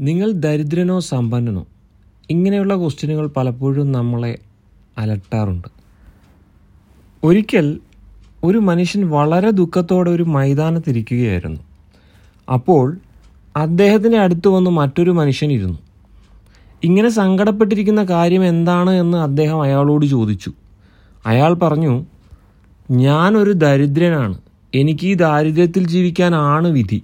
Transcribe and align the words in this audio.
നിങ്ങൾ 0.00 0.30
ദരിദ്രനോ 0.30 1.00
സമ്പന്നനോ 1.00 1.66
ഇങ്ങനെയുള്ള 2.30 2.76
ക്വസ്റ്റ്യനുകൾ 2.76 3.26
പലപ്പോഴും 3.26 3.92
നമ്മളെ 3.92 4.38
അലട്ടാറുണ്ട്. 4.98 5.68
ഒരിക്കൽ 7.24 7.80
ഒരു 8.44 8.58
മനുഷ്യൻ 8.58 9.10
വളരെ 9.10 9.50
ദുഃഖത്തോടെ 9.50 10.10
ഒരു 10.10 10.22
മൈതാനത്തിരിക്കുകയായിരുന്നു. 10.22 11.60
അപ്പോൾ 12.52 12.98
അദ്ദേഹത്തിന്റെ 13.56 14.18
അടുത്ത് 14.18 14.48
വന്ന് 14.48 14.70
മറ്റൊരു 14.70 15.10
മനുഷ്യൻ 15.10 15.52
ഇരുന്നു. 15.52 15.78
ഇങ്ങനെ 16.84 17.08
സങ്കടപ്പെട്ടിരിക്കുന്ന 17.08 18.04
കാര്യം 18.04 18.46
എന്താണ് 18.46 18.90
എന്ന് 18.90 19.18
അദ്ദേഹം 19.18 19.62
അയാളോട് 19.62 20.06
ചോദിച്ചു. 20.06 20.52
അയാൾ 21.26 21.54
പറഞ്ഞു 21.54 22.06
ഞാനൊരു 22.90 23.52
ദരിദ്രനാണ്. 23.52 24.38
എനിക്ക് 24.74 25.06
ഈ 25.06 25.14
ദാരിദ്ര്യത്തിൽ 25.14 25.86
ജീവിക്കാനാണ് 25.86 26.68
വിധി. 26.68 27.02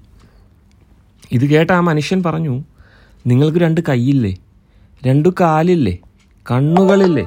ഇത് 1.32 1.46
കേട്ട 1.46 1.70
ആ 1.70 1.80
മനുഷ്യൻ 1.80 2.23
പറഞ്ഞു 2.23 2.64
നിങ്ങൾക്ക് 3.29 3.59
രണ്ട് 3.59 3.81
കൈയില്ലേ? 3.89 4.37
രണ്ടു 5.07 5.29
കാലില്ലേ? 5.41 5.99
കണ്ണുകളില്ലേ? 6.50 7.27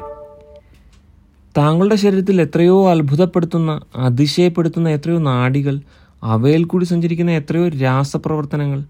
താങ്കളുടെ 1.58 1.96
ശരീരത്തിൽ 1.96 2.42
എത്രയോ 2.42 2.92
അത്ഭുതപ്പെടുത്തുന്ന 2.92 3.82
അതിശയപ്പെടുത്തുന്ന 3.96 4.90
എത്രയോ 4.90 5.18
നാടികൾ 5.18 5.80
അവയിൽ 6.24 6.64
കൂടി 6.64 6.86
സഞ്ചരിക്കുന്ന 6.86 7.32
എത്രയോ 7.32 7.70
രാസപ്രവർത്തനങ്ങൾ. 7.70 8.84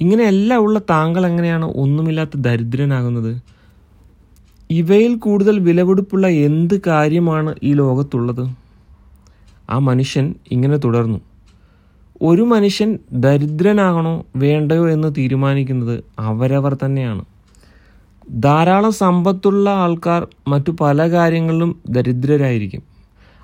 ഇങ്ങനെയെല്ലാം 0.00 0.60
ഉള്ള 0.60 0.78
താങ്കൾ 0.78 1.26
എങ്ങനെയാണ് 1.26 1.64
ഒന്നുമില്ലാത്ത 1.64 2.30
ദരിദ്രനാകുന്നത്? 2.36 3.42
ഇവയിൽ 4.70 5.14
കൂടുതൽ 5.14 5.58
വിലപിടിപ്പുള്ള 5.58 6.26
എന്ത് 6.26 6.80
കാര്യമാണ് 6.86 7.54
ഈ 7.62 7.72
ലോകത്തുള്ളത്? 7.72 8.50
ആ 9.70 9.78
മനുഷ്യൻ 9.78 10.34
ഇങ്ങനെ 10.50 10.76
തുടർന്നു. 10.76 11.18
ഒരു 12.22 12.42
മനുഷ്യൻ 12.42 12.98
ദരിദ്രനാകണോ 13.12 14.26
വേണ്ടയോ 14.36 14.88
എന്ന് 14.88 15.14
തീരുമാനിക്കുന്നത് 15.18 16.04
അവരവർ 16.18 16.76
തന്നെയാണ്. 16.84 17.24
ധാരാളം 18.30 18.92
സമ്പത്തുള്ള 18.92 19.70
ആൾക്കാർ 19.70 20.26
മറ്റു 20.48 20.70
പല 20.70 21.10
കാര്യങ്ങളിലും 21.10 21.80
ദരിദ്രരായിരിക്കും. 21.88 22.82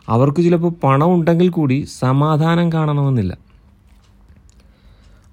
അവർക്ക് 0.08 0.42
ചിലപ്പോൾ 0.42 0.72
പണം 0.84 1.14
ഉണ്ടെങ്കിൽ 1.14 1.48
കൂടി 1.48 1.86
സമാധാനം 1.98 2.72
കാണണമെന്നില്ല. 2.72 3.38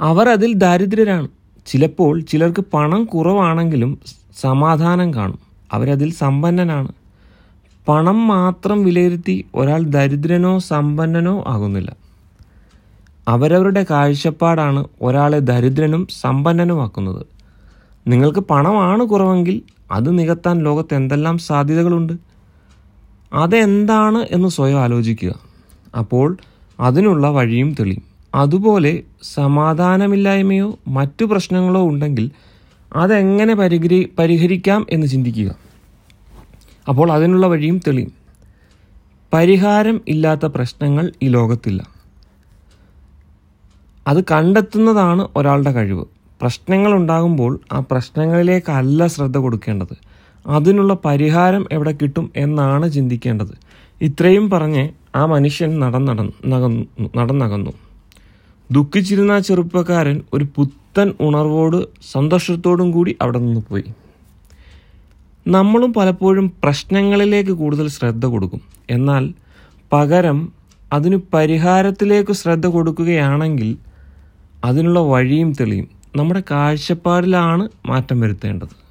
അവർ 0.01 0.29
അതിൽ 0.29 0.53
ദാരിദ്ര്യരാണ്. 0.53 1.27
ചിലപ്പോൾ 1.65 2.21
ചിലർക്ക് 2.21 2.65
പണം 2.73 3.05
കുറവാണെങ്കിലും 3.05 3.99
സമാധാനം 4.41 5.13
കാണും. 5.13 5.39
അവരതിൽ 5.73 6.11
സമ്പന്നനാണ്. 6.11 6.91
പണം 7.87 8.27
മാത്രം 8.27 8.83
വിലയിരുത്തി 8.83 9.45
ഒരാൾ 9.55 9.83
ദരിദ്രനോ 9.83 10.59
സമ്പന്നനോ 10.59 11.43
ആകുന്നില്ല. 11.47 12.08
അവരവരുടെ 13.29 13.85
കാഴ്ചപ്പാടാണ് 13.89 14.85
ഒരാളെ 15.01 15.39
ദരിദ്രനും 15.39 16.07
സമ്പന്നനുമാക്കുന്നത്. 16.21 17.25
നിങ്ങൾക്ക് 18.07 18.39
പണമാണ് 18.39 19.03
കുറവെങ്കിൽ 19.03 19.61
അത് 19.91 20.19
നികത്താൻ 20.19 20.63
ലോകത്ത് 20.63 20.95
എന്തെല്ലാം 20.95 21.37
സാധ്യതകളുണ്ട്? 21.37 22.13
അതെന്താണ് 23.33 24.25
എന്ന് 24.31 24.49
സ്വയം 24.49 24.79
ആലോചിക്കുക. 24.79 25.35
അപ്പോൾ 25.97 26.37
അതിനുള്ള 26.79 27.29
വഴിയും 27.29 27.73
തെളിയും. 27.73 28.01
അതുപോലെ 28.35 29.03
സമാധാനമില്ലായ്മയോ 29.23 30.79
മറ്റു 30.87 31.25
പ്രശ്നങ്ങളോ 31.25 31.87
ഉണ്ടെങ്കിൽ 31.89 32.31
അതെങ്ങനെ 32.95 33.55
പരിഹരി 33.55 34.13
പരിഹരിക്കാം 34.19 34.85
എന്ന് 34.89 35.07
ചിന്തിക്കുക. 35.07 35.55
അപ്പോൾ 36.87 37.11
അതിനുള്ള 37.11 37.47
വഴിയും 37.47 37.77
തെളിയും. 37.77 38.11
പരിഹാരം 39.33 40.01
ഇല്ലാത്ത 40.07 40.45
പ്രശ്നങ്ങൾ 40.45 41.11
ഈ 41.23 41.27
ലോകത്തില്ല. 41.27 41.98
അത് 44.09 44.23
കണ്ടെത്തുന്നതാണ് 44.31 45.27
ഒരാളുടെ 45.37 45.71
കഴിവ്. 45.71 46.05
പ്രശ്നങ്ങൾ 46.41 46.91
ഉണ്ടാകുമ്പോൾ 46.93 47.59
ആ 47.71 47.79
പ്രശ്നങ്ങളിലേക്കല്ല 47.91 49.07
ശ്രദ്ധ 49.07 49.37
കൊടുക്കേണ്ടത്. 49.37 49.95
അതിനുള്ള 50.47 50.97
പരിഹാരം 51.05 51.63
എവിടെ 51.71 51.93
കിട്ടും 52.01 52.31
എന്നാണ് 52.35 52.85
ചിന്തിക്കേണ്ടത്. 52.91 53.53
ഇത്രയും 54.01 54.49
പറഞ്ഞ് 54.49 54.89
ആ 55.15 55.25
മനുഷ്യൻ 55.25 55.79
നടന്നടന്നു 55.79 56.85
നടന്നകന്നു 57.15 57.71
ദുഃഖിച്ചിരുന്ന 58.71 59.31
ആ 59.31 59.39
ചെറുപ്പക്കാരൻ 59.39 60.21
ഒരു 60.33 60.45
പുത്തൻ 60.55 61.13
ഉണർവോട് 61.21 61.77
സന്തോഷത്തോടും 62.11 62.91
കൂടി 62.91 63.15
അവിടെ 63.21 63.39
നിന്ന് 63.39 63.61
പോയി. 63.69 63.83
നമ്മളും 65.47 65.93
പലപ്പോഴും 65.93 66.51
പ്രശ്നങ്ങളിലേക്ക് 66.63 67.51
കൂടുതൽ 67.51 67.87
ശ്രദ്ധ 67.87 68.25
കൊടുക്കും. 68.25 68.61
എന്നാൽ 68.89 69.33
പകരം 69.93 70.39
അതിന് 70.93 71.17
പരിഹാരത്തിലേക്ക് 71.33 72.33
ശ്രദ്ധ 72.33 72.67
കൊടുക്കുകയാണെങ്കിൽ 72.67 73.77
അതിനുള്ള 74.65 74.99
വഴിയും 74.99 75.53
തെളിയും. 75.53 75.87
നമ്മുടെ 76.15 76.43
കാഴ്ചപ്പാടിലാണ് 76.51 77.69
മാറ്റം 77.85 78.19
വരുത്തേണ്ടത്. 78.19 78.88